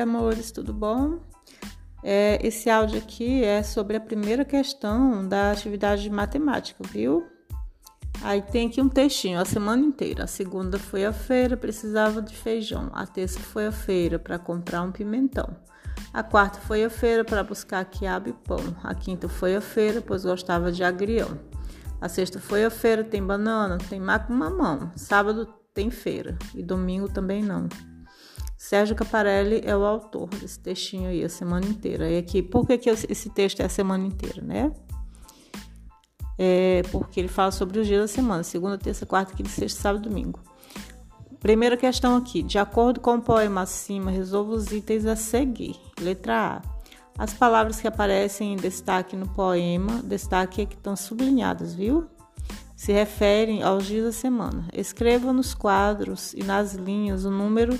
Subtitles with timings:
[0.00, 1.20] amores, tudo bom?
[2.02, 7.26] É, esse áudio aqui é sobre a primeira questão da atividade de matemática, viu?
[8.22, 10.24] Aí tem aqui um textinho, a semana inteira.
[10.24, 12.90] A segunda foi a feira, precisava de feijão.
[12.92, 15.56] A terça foi a feira para comprar um pimentão.
[16.12, 18.76] A quarta foi a feira para buscar quiabo e pão.
[18.82, 21.38] A quinta foi a feira, pois gostava de agrião.
[22.00, 24.92] A sexta foi a feira, tem banana, tem maco mamão.
[24.96, 27.68] Sábado tem feira e domingo também não.
[28.64, 32.10] Sérgio Caparelli é o autor desse textinho aí, a semana inteira.
[32.10, 34.72] E aqui, por que, que esse texto é a semana inteira, né?
[36.38, 40.08] É porque ele fala sobre os dias da semana, segunda, terça, quarta, quinta, sexta, sábado
[40.08, 40.40] domingo.
[41.40, 42.42] Primeira questão aqui.
[42.42, 45.76] De acordo com o poema acima, resolva os itens a seguir.
[46.00, 46.62] Letra A.
[47.18, 52.08] As palavras que aparecem em destaque no poema, destaque é que estão sublinhadas, viu?
[52.74, 54.66] Se referem aos dias da semana.
[54.72, 57.78] Escreva nos quadros e nas linhas o número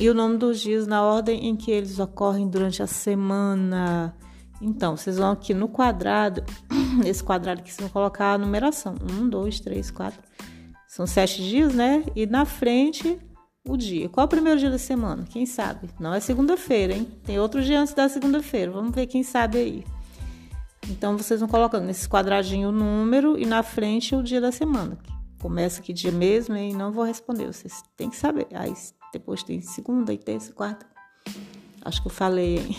[0.00, 4.14] e o nome dos dias na ordem em que eles ocorrem durante a semana.
[4.60, 6.44] Então, vocês vão aqui no quadrado,
[7.02, 10.22] nesse quadrado aqui, vocês vão colocar a numeração: 1, 2, 3, 4.
[10.86, 12.04] São sete dias, né?
[12.16, 13.18] E na frente,
[13.66, 14.08] o dia.
[14.08, 15.24] Qual é o primeiro dia da semana?
[15.28, 15.88] Quem sabe?
[16.00, 17.06] Não é segunda-feira, hein?
[17.24, 18.72] Tem outro dia antes da segunda-feira.
[18.72, 19.84] Vamos ver quem sabe aí.
[20.88, 24.96] Então, vocês vão colocando nesse quadradinho o número e na frente o dia da semana.
[25.40, 26.72] Começa que dia mesmo, hein?
[26.72, 28.46] Não vou responder, vocês têm que saber.
[28.52, 28.72] Aí
[29.12, 30.86] depois tem segunda e terça, quarta.
[31.84, 32.76] Acho que eu falei?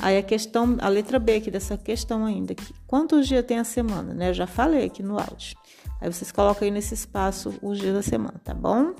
[0.00, 2.72] Aí a questão, a letra B aqui dessa questão ainda aqui.
[2.86, 4.30] Quantos dias tem a semana, né?
[4.30, 5.58] Eu já falei aqui no áudio.
[6.00, 8.94] Aí vocês colocam aí nesse espaço os dias da semana, tá bom?